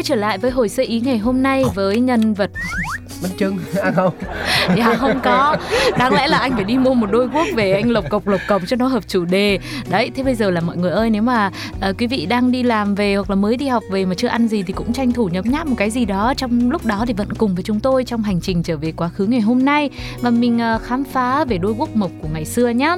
Quay 0.00 0.04
trở 0.04 0.14
lại 0.14 0.38
với 0.38 0.50
hồi 0.50 0.68
sơ 0.68 0.82
ý 0.82 1.00
ngày 1.00 1.18
hôm 1.18 1.42
nay 1.42 1.64
với 1.74 2.00
nhân 2.00 2.34
vật. 2.34 2.50
Bánh 3.22 3.32
trưng 3.38 3.58
ăn 3.82 3.94
không? 3.94 4.14
Dạ 4.76 4.94
không 4.94 5.20
có. 5.24 5.56
Đáng 5.98 6.14
lẽ 6.14 6.28
là 6.28 6.38
anh 6.38 6.52
phải 6.52 6.64
đi 6.64 6.78
mua 6.78 6.94
một 6.94 7.06
đôi 7.10 7.26
guốc 7.26 7.46
về 7.54 7.72
Anh 7.72 7.90
lộc 7.90 8.04
cộc 8.10 8.26
lộc 8.26 8.40
cộc 8.48 8.62
cho 8.66 8.76
nó 8.76 8.86
hợp 8.86 9.08
chủ 9.08 9.24
đề. 9.24 9.58
Đấy 9.90 10.10
thế 10.14 10.22
bây 10.22 10.34
giờ 10.34 10.50
là 10.50 10.60
mọi 10.60 10.76
người 10.76 10.90
ơi 10.90 11.10
Nếu 11.10 11.22
mà 11.22 11.50
uh, 11.90 11.98
quý 11.98 12.06
vị 12.06 12.26
đang 12.26 12.52
đi 12.52 12.62
làm 12.62 12.94
về 12.94 13.14
Hoặc 13.14 13.30
là 13.30 13.36
mới 13.36 13.56
đi 13.56 13.68
học 13.68 13.82
về 13.90 14.04
mà 14.04 14.14
chưa 14.14 14.28
ăn 14.28 14.48
gì 14.48 14.62
Thì 14.62 14.72
cũng 14.72 14.92
tranh 14.92 15.12
thủ 15.12 15.28
nhấm 15.32 15.44
nháp 15.48 15.66
một 15.66 15.74
cái 15.78 15.90
gì 15.90 16.04
đó. 16.04 16.34
Trong 16.36 16.70
lúc 16.70 16.86
đó 16.86 17.04
thì 17.06 17.12
vẫn 17.12 17.32
cùng 17.38 17.54
với 17.54 17.62
chúng 17.62 17.80
tôi 17.80 18.04
Trong 18.04 18.22
hành 18.22 18.40
trình 18.40 18.62
trở 18.62 18.76
về 18.76 18.92
quá 18.92 19.08
khứ 19.08 19.26
ngày 19.26 19.40
hôm 19.40 19.64
nay. 19.64 19.90
Và 20.20 20.30
mình 20.30 20.60
uh, 20.76 20.82
khám 20.82 21.04
phá 21.04 21.44
về 21.44 21.58
đôi 21.58 21.72
guốc 21.72 21.96
mộc 21.96 22.10
của 22.22 22.28
ngày 22.32 22.44
xưa 22.44 22.68
nhá 22.68 22.96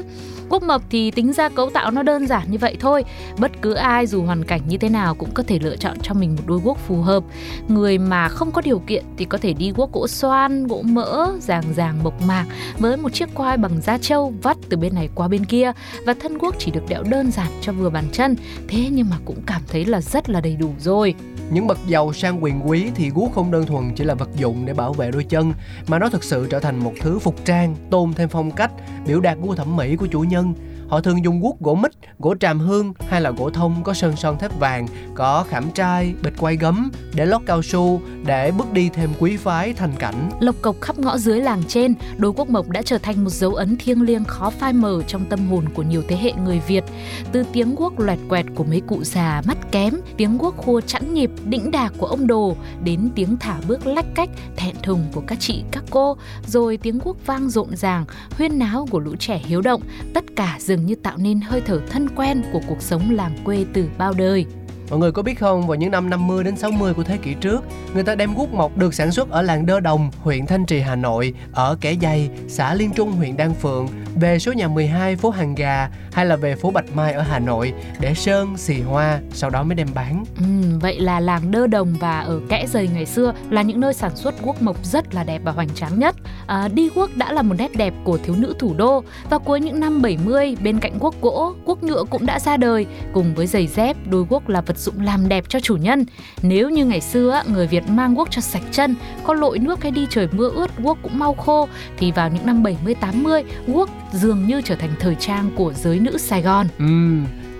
quốc 0.52 0.62
mộc 0.62 0.82
thì 0.90 1.10
tính 1.10 1.32
ra 1.32 1.48
cấu 1.48 1.70
tạo 1.70 1.90
nó 1.90 2.02
đơn 2.02 2.26
giản 2.26 2.50
như 2.50 2.58
vậy 2.58 2.76
thôi 2.80 3.04
Bất 3.38 3.52
cứ 3.62 3.74
ai 3.74 4.06
dù 4.06 4.22
hoàn 4.22 4.44
cảnh 4.44 4.60
như 4.68 4.76
thế 4.78 4.88
nào 4.88 5.14
Cũng 5.14 5.30
có 5.34 5.42
thể 5.42 5.58
lựa 5.58 5.76
chọn 5.76 5.96
cho 6.02 6.14
mình 6.14 6.36
một 6.36 6.42
đôi 6.46 6.60
guốc 6.64 6.78
phù 6.78 7.02
hợp 7.02 7.24
Người 7.68 7.98
mà 7.98 8.28
không 8.28 8.50
có 8.50 8.62
điều 8.64 8.78
kiện 8.78 9.04
thì 9.16 9.24
có 9.24 9.38
thể 9.38 9.52
đi 9.52 9.72
guốc 9.76 9.92
gỗ 9.92 10.08
xoan, 10.08 10.66
gỗ 10.66 10.82
mỡ, 10.84 11.28
ràng 11.40 11.64
ràng 11.76 12.02
mộc 12.02 12.22
mạc 12.22 12.46
với 12.78 12.96
một 12.96 13.12
chiếc 13.12 13.34
quai 13.34 13.56
bằng 13.56 13.80
da 13.80 13.98
trâu 13.98 14.32
vắt 14.42 14.56
từ 14.68 14.76
bên 14.76 14.94
này 14.94 15.08
qua 15.14 15.28
bên 15.28 15.44
kia 15.44 15.72
và 16.06 16.14
thân 16.14 16.38
guốc 16.38 16.54
chỉ 16.58 16.70
được 16.70 16.88
đẽo 16.88 17.02
đơn 17.02 17.30
giản 17.30 17.48
cho 17.60 17.72
vừa 17.72 17.90
bàn 17.90 18.04
chân. 18.12 18.36
Thế 18.68 18.88
nhưng 18.92 19.10
mà 19.10 19.16
cũng 19.24 19.42
cảm 19.46 19.62
thấy 19.68 19.84
là 19.84 20.00
rất 20.00 20.30
là 20.30 20.40
đầy 20.40 20.56
đủ 20.56 20.70
rồi 20.78 21.14
những 21.50 21.66
bậc 21.66 21.78
giàu 21.86 22.12
sang 22.12 22.44
quyền 22.44 22.68
quý 22.68 22.90
thì 22.94 23.10
guốc 23.10 23.32
không 23.34 23.50
đơn 23.50 23.66
thuần 23.66 23.94
chỉ 23.94 24.04
là 24.04 24.14
vật 24.14 24.28
dụng 24.36 24.66
để 24.66 24.74
bảo 24.74 24.92
vệ 24.92 25.10
đôi 25.10 25.24
chân, 25.24 25.52
mà 25.86 25.98
nó 25.98 26.08
thực 26.08 26.24
sự 26.24 26.46
trở 26.50 26.60
thành 26.60 26.78
một 26.78 26.92
thứ 27.00 27.18
phục 27.18 27.44
trang 27.44 27.76
tôn 27.90 28.12
thêm 28.12 28.28
phong 28.28 28.50
cách, 28.50 28.70
biểu 29.06 29.20
đạt 29.20 29.38
gu 29.42 29.54
thẩm 29.54 29.76
mỹ 29.76 29.96
của 29.96 30.06
chủ 30.06 30.20
nhân 30.20 30.54
họ 30.92 31.00
thường 31.00 31.24
dùng 31.24 31.40
guốc 31.40 31.60
gỗ 31.60 31.74
mít 31.74 31.92
gỗ 32.18 32.34
tràm 32.40 32.58
hương 32.58 32.92
hay 33.08 33.20
là 33.20 33.30
gỗ 33.30 33.50
thông 33.50 33.84
có 33.84 33.94
sơn 33.94 34.16
son 34.16 34.38
thép 34.38 34.58
vàng 34.58 34.86
có 35.14 35.44
khảm 35.48 35.70
trai 35.70 36.14
bịch 36.22 36.34
quay 36.38 36.56
gấm 36.56 36.90
để 37.14 37.26
lót 37.26 37.42
cao 37.46 37.62
su 37.62 38.00
để 38.26 38.50
bước 38.50 38.72
đi 38.72 38.88
thêm 38.88 39.10
quý 39.18 39.36
phái 39.36 39.72
thành 39.72 39.92
cảnh 39.98 40.30
Lộc 40.40 40.54
cộc 40.62 40.80
khắp 40.80 40.98
ngõ 40.98 41.18
dưới 41.18 41.40
làng 41.40 41.62
trên, 41.68 41.94
đôi 42.16 42.32
quốc 42.32 42.48
mộc 42.48 42.68
đã 42.68 42.82
trở 42.82 42.98
thành 42.98 43.24
một 43.24 43.30
dấu 43.30 43.54
ấn 43.54 43.76
thiêng 43.76 44.02
liêng 44.02 44.24
khó 44.24 44.50
phai 44.50 44.72
mờ 44.72 45.02
trong 45.06 45.24
tâm 45.24 45.48
hồn 45.48 45.64
của 45.74 45.82
nhiều 45.82 46.02
thế 46.08 46.16
hệ 46.16 46.32
người 46.32 46.60
Việt. 46.66 46.84
Từ 47.32 47.44
tiếng 47.52 47.74
guốc 47.74 48.00
loẹt 48.00 48.18
quẹt 48.28 48.46
của 48.54 48.64
mấy 48.64 48.80
cụ 48.80 49.04
già 49.04 49.42
mắt 49.46 49.72
kém, 49.72 49.94
tiếng 50.16 50.38
guốc 50.38 50.56
khua 50.56 50.80
chẵn 50.80 51.14
nhịp 51.14 51.30
đĩnh 51.44 51.70
đạc 51.70 51.92
của 51.98 52.06
ông 52.06 52.26
đồ, 52.26 52.56
đến 52.84 53.08
tiếng 53.14 53.36
thả 53.36 53.56
bước 53.68 53.86
lách 53.86 54.06
cách 54.14 54.30
thẹn 54.56 54.74
thùng 54.82 55.04
của 55.12 55.22
các 55.26 55.40
chị 55.40 55.62
các 55.70 55.84
cô, 55.90 56.16
rồi 56.46 56.76
tiếng 56.76 56.98
guốc 57.04 57.26
vang 57.26 57.50
rộn 57.50 57.76
ràng, 57.76 58.04
huyên 58.36 58.58
náo 58.58 58.86
của 58.90 58.98
lũ 58.98 59.16
trẻ 59.18 59.40
hiếu 59.44 59.60
động, 59.60 59.82
tất 60.14 60.24
cả 60.36 60.56
dường 60.82 60.86
như 60.88 60.94
tạo 60.94 61.16
nên 61.16 61.40
hơi 61.40 61.60
thở 61.66 61.80
thân 61.90 62.08
quen 62.16 62.42
của 62.52 62.60
cuộc 62.68 62.82
sống 62.82 63.10
làng 63.10 63.36
quê 63.44 63.64
từ 63.74 63.88
bao 63.98 64.12
đời. 64.12 64.46
Mọi 64.90 64.98
người 64.98 65.12
có 65.12 65.22
biết 65.22 65.38
không, 65.38 65.66
vào 65.66 65.74
những 65.74 65.90
năm 65.90 66.10
50 66.10 66.44
đến 66.44 66.56
60 66.56 66.94
của 66.94 67.02
thế 67.02 67.16
kỷ 67.16 67.34
trước, 67.34 67.64
người 67.94 68.02
ta 68.02 68.14
đem 68.14 68.34
gút 68.34 68.48
mộc 68.50 68.76
được 68.76 68.94
sản 68.94 69.12
xuất 69.12 69.30
ở 69.30 69.42
làng 69.42 69.66
Đơ 69.66 69.80
Đồng, 69.80 70.10
huyện 70.22 70.46
Thanh 70.46 70.66
Trì, 70.66 70.80
Hà 70.80 70.96
Nội, 70.96 71.34
ở 71.52 71.76
Kẻ 71.80 71.96
Dày, 72.02 72.30
xã 72.48 72.74
Liên 72.74 72.90
Trung, 72.94 73.12
huyện 73.12 73.36
Đan 73.36 73.54
Phượng, 73.54 73.88
về 74.20 74.38
số 74.38 74.52
nhà 74.52 74.68
12 74.68 75.16
phố 75.16 75.30
Hàng 75.30 75.54
Gà 75.54 75.90
hay 76.12 76.26
là 76.26 76.36
về 76.36 76.56
phố 76.56 76.70
Bạch 76.70 76.84
Mai 76.94 77.12
ở 77.12 77.22
Hà 77.22 77.38
Nội 77.38 77.72
để 78.00 78.14
sơn, 78.14 78.56
xì 78.56 78.80
hoa, 78.80 79.20
sau 79.32 79.50
đó 79.50 79.62
mới 79.62 79.74
đem 79.74 79.88
bán. 79.94 80.24
Ừ, 80.38 80.78
vậy 80.80 81.00
là 81.00 81.20
làng 81.20 81.50
Đơ 81.50 81.66
Đồng 81.66 81.94
và 82.00 82.20
ở 82.20 82.40
Kẽ 82.48 82.66
Dày 82.66 82.88
ngày 82.88 83.06
xưa 83.06 83.34
là 83.50 83.62
những 83.62 83.80
nơi 83.80 83.94
sản 83.94 84.16
xuất 84.16 84.42
guốc 84.42 84.62
mộc 84.62 84.84
rất 84.84 85.14
là 85.14 85.24
đẹp 85.24 85.40
và 85.44 85.52
hoành 85.52 85.68
tráng 85.74 85.98
nhất. 85.98 86.16
À, 86.46 86.68
đi 86.68 86.90
guốc 86.94 87.16
đã 87.16 87.32
là 87.32 87.42
một 87.42 87.54
nét 87.58 87.76
đẹp 87.76 87.94
của 88.04 88.18
thiếu 88.18 88.34
nữ 88.38 88.54
thủ 88.58 88.74
đô 88.74 89.04
và 89.30 89.38
cuối 89.38 89.60
những 89.60 89.80
năm 89.80 90.02
70 90.02 90.56
bên 90.62 90.78
cạnh 90.80 90.98
guốc 90.98 91.20
gỗ, 91.20 91.54
guốc 91.66 91.82
nhựa 91.82 92.04
cũng 92.10 92.26
đã 92.26 92.38
ra 92.38 92.56
đời 92.56 92.86
cùng 93.12 93.34
với 93.34 93.46
giày 93.46 93.66
dép, 93.66 93.96
đôi 94.10 94.26
guốc 94.30 94.48
là 94.48 94.60
vật 94.60 94.78
dụng 94.78 95.00
làm 95.00 95.28
đẹp 95.28 95.44
cho 95.48 95.60
chủ 95.60 95.76
nhân. 95.76 96.04
Nếu 96.42 96.70
như 96.70 96.84
ngày 96.84 97.00
xưa 97.00 97.42
người 97.46 97.66
Việt 97.66 97.88
mang 97.88 98.14
guốc 98.14 98.30
cho 98.30 98.40
sạch 98.40 98.62
chân, 98.70 98.94
có 99.24 99.34
lội 99.34 99.58
nước 99.58 99.82
hay 99.82 99.90
đi 99.90 100.06
trời 100.10 100.28
mưa 100.32 100.50
ướt 100.50 100.78
guốc 100.78 100.98
cũng 101.02 101.18
mau 101.18 101.34
khô 101.34 101.68
thì 101.98 102.12
vào 102.12 102.28
những 102.28 102.46
năm 102.46 102.62
70 102.62 102.94
80 102.94 103.42
guốc 103.66 103.88
dường 104.12 104.46
như 104.46 104.60
trở 104.60 104.76
thành 104.76 104.94
thời 105.00 105.14
trang 105.14 105.50
của 105.56 105.72
giới 105.72 105.98
nữ 105.98 106.18
Sài 106.18 106.42
Gòn. 106.42 106.66
Ừ, 106.78 106.84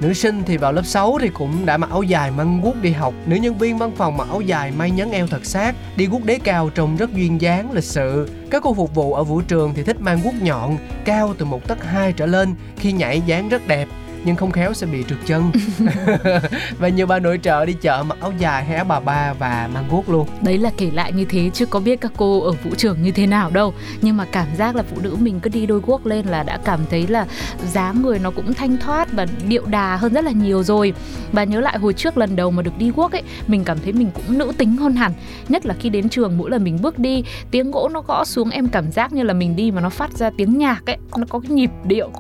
nữ 0.01 0.13
sinh 0.13 0.43
thì 0.47 0.57
vào 0.57 0.73
lớp 0.73 0.87
6 0.87 1.19
thì 1.21 1.29
cũng 1.29 1.67
đã 1.67 1.77
mặc 1.77 1.91
áo 1.91 2.03
dài 2.03 2.31
mang 2.31 2.61
guốc 2.61 2.83
đi 2.83 2.91
học. 2.91 3.15
Nữ 3.27 3.37
nhân 3.37 3.59
viên 3.59 3.79
văn 3.79 3.93
phòng 3.97 4.17
mặc 4.17 4.29
áo 4.29 4.41
dài 4.41 4.73
may 4.79 4.91
nhấn 4.91 5.11
eo 5.11 5.27
thật 5.27 5.45
sát, 5.45 5.75
đi 5.97 6.07
guốc 6.07 6.25
đế 6.25 6.39
cao 6.39 6.71
trông 6.75 6.97
rất 6.97 7.15
duyên 7.15 7.41
dáng, 7.41 7.73
lịch 7.73 7.85
sự. 7.85 8.31
Các 8.51 8.63
cô 8.63 8.75
phục 8.75 8.95
vụ 8.95 9.15
ở 9.15 9.25
vũ 9.25 9.41
trường 9.41 9.75
thì 9.75 9.83
thích 9.83 10.01
mang 10.01 10.21
guốc 10.25 10.35
nhọn, 10.43 10.77
cao 11.05 11.35
từ 11.39 11.45
một 11.45 11.69
tấc 11.69 11.85
hai 11.85 12.13
trở 12.13 12.27
lên 12.27 12.55
khi 12.77 12.93
nhảy 12.93 13.23
dáng 13.27 13.49
rất 13.49 13.67
đẹp 13.69 13.89
nhưng 14.25 14.37
không 14.37 14.51
khéo 14.51 14.75
sẽ 14.75 14.87
bị 14.87 15.05
trượt 15.09 15.19
chân. 15.27 15.51
Và 16.79 16.89
nhiều 16.89 17.07
bà 17.07 17.19
nội 17.19 17.39
trợ 17.43 17.67
đi 17.67 17.73
chợ 17.73 18.05
mặc 18.09 18.19
áo 18.21 18.33
dài 18.39 18.65
hay 18.65 18.77
áo 18.77 18.85
bà 18.85 19.01
ba 19.01 19.33
và 19.33 19.69
mang 19.75 19.85
guốc 19.91 20.09
luôn. 20.09 20.29
Đấy 20.43 20.59
là 20.59 20.71
kể 20.77 20.91
lại 20.91 21.13
như 21.13 21.25
thế 21.25 21.51
chứ 21.55 21.67
có 21.67 21.81
biết 21.81 22.01
các 22.01 22.13
cô 22.17 22.41
ở 22.41 22.53
vũ 22.53 22.71
trường 22.77 23.03
như 23.03 23.11
thế 23.11 23.27
nào 23.27 23.51
đâu. 23.51 23.75
Nhưng 24.03 24.17
mà 24.17 24.25
cảm 24.33 24.47
giác 24.57 24.77
là 24.77 24.83
phụ 24.83 24.97
nữ 25.03 25.17
mình 25.21 25.41
cứ 25.41 25.51
đi 25.51 25.67
đôi 25.67 25.81
guốc 25.87 26.07
lên 26.07 26.27
là 26.27 26.43
đã 26.43 26.59
cảm 26.65 26.81
thấy 26.91 27.07
là 27.07 27.27
dáng 27.73 28.03
người 28.03 28.19
nó 28.19 28.31
cũng 28.31 28.55
thanh 28.55 28.77
thoát 28.77 29.13
và 29.13 29.27
điệu 29.49 29.67
đà 29.67 29.97
hơn 29.97 30.13
rất 30.13 30.25
là 30.25 30.31
nhiều 30.31 30.63
rồi. 30.63 30.93
Và 31.33 31.45
nhớ 31.45 31.61
lại 31.61 31.79
hồi 31.79 31.93
trước 31.93 32.19
lần 32.19 32.37
đầu 32.37 32.51
mà 32.51 32.63
được 32.63 32.79
đi 32.79 32.91
guốc 32.97 33.13
ấy 33.13 33.23
Mình 33.47 33.65
cảm 33.65 33.79
thấy 33.85 33.93
mình 33.93 34.11
cũng 34.15 34.39
nữ 34.39 34.53
tính 34.59 34.77
hơn 34.77 34.97
hẳn. 34.97 35.13
Nhất 35.49 35.67
là 35.67 35.75
khi 35.81 35.89
đến 35.89 36.09
trường 36.09 36.39
mỗi 36.39 36.51
lần 36.51 36.65
mình 36.65 36.79
bước 36.83 36.99
đi 36.99 37.25
Tiếng 37.51 37.71
gỗ 37.71 37.89
nó 37.93 38.01
gõ 38.01 38.25
xuống 38.25 38.51
em 38.51 38.69
cảm 38.69 38.93
giác 38.93 39.13
như 39.13 39.23
là 39.23 39.35
mình 39.35 39.57
đi 39.57 39.71
mà 39.71 39.81
nó 39.81 39.89
phát 39.89 40.13
ra 40.13 40.31
tiếng 40.37 40.59
nhạc 40.59 40.87
ấy 40.87 40.97
Nó 41.17 41.27
có 41.29 41.41
cái 41.41 41.51
nhịp 41.51 41.71
điệu 41.85 42.11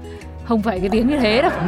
không 0.45 0.63
phải 0.63 0.81
cái 0.81 0.89
tiếng 0.89 1.09
như 1.09 1.17
thế 1.17 1.43
đâu 1.43 1.51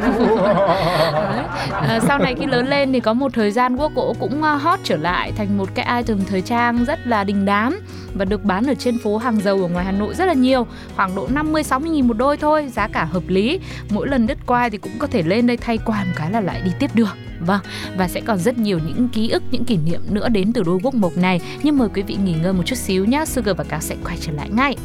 Đấy. 1.13 1.45
À, 1.71 2.01
sau 2.03 2.19
này 2.19 2.35
khi 2.35 2.47
lớn 2.47 2.69
lên 2.69 2.93
thì 2.93 3.01
có 3.01 3.13
một 3.13 3.33
thời 3.35 3.51
gian 3.51 3.77
guốc 3.77 3.95
gỗ 3.95 4.15
cũng 4.21 4.41
uh, 4.41 4.63
hot 4.63 4.79
trở 4.85 4.97
lại 4.97 5.33
thành 5.37 5.59
một 5.59 5.69
cái 5.75 6.03
item 6.03 6.19
thời 6.25 6.41
trang 6.41 6.85
rất 6.85 7.07
là 7.07 7.25
đình 7.25 7.45
đám 7.45 7.81
và 8.15 8.25
được 8.25 8.45
bán 8.45 8.67
ở 8.67 8.75
trên 8.75 8.99
phố 8.99 9.19
hàng 9.19 9.41
dầu 9.41 9.63
ở 9.63 9.69
ngoài 9.69 9.85
Hà 9.85 9.93
Nội 9.93 10.15
rất 10.15 10.25
là 10.25 10.33
nhiều 10.33 10.67
khoảng 10.97 11.15
độ 11.15 11.29
50 11.33 11.63
60 11.63 11.91
nghìn 11.91 12.09
một 12.09 12.17
đôi 12.17 12.37
thôi 12.37 12.69
giá 12.73 12.89
cả 12.89 13.05
hợp 13.05 13.23
lý 13.29 13.61
mỗi 13.91 14.09
lần 14.09 14.27
đứt 14.27 14.39
quai 14.47 14.71
thì 14.71 14.79
cũng 14.79 14.93
có 14.99 15.07
thể 15.07 15.23
lên 15.23 15.47
đây 15.47 15.57
thay 15.57 15.79
quai 15.79 16.05
một 16.05 16.13
cái 16.17 16.31
là 16.31 16.41
lại 16.41 16.61
đi 16.65 16.71
tiếp 16.79 16.91
được 16.95 17.17
Vâng, 17.41 17.61
và 17.97 18.09
sẽ 18.09 18.21
còn 18.21 18.39
rất 18.39 18.59
nhiều 18.59 18.79
những 18.87 19.09
ký 19.09 19.29
ức, 19.31 19.43
những 19.51 19.65
kỷ 19.65 19.77
niệm 19.77 20.01
nữa 20.11 20.29
đến 20.29 20.53
từ 20.53 20.63
đôi 20.63 20.79
guốc 20.83 20.95
mộc 20.95 21.17
này. 21.17 21.41
Nhưng 21.63 21.79
mời 21.79 21.89
quý 21.95 22.03
vị 22.03 22.17
nghỉ 22.25 22.35
ngơi 22.43 22.53
một 22.53 22.63
chút 22.67 22.77
xíu 22.77 23.05
nhé, 23.05 23.25
Sugar 23.27 23.57
và 23.57 23.65
Cáo 23.65 23.81
sẽ 23.81 23.97
quay 24.05 24.17
trở 24.21 24.33
lại 24.33 24.49
ngay. 24.51 24.77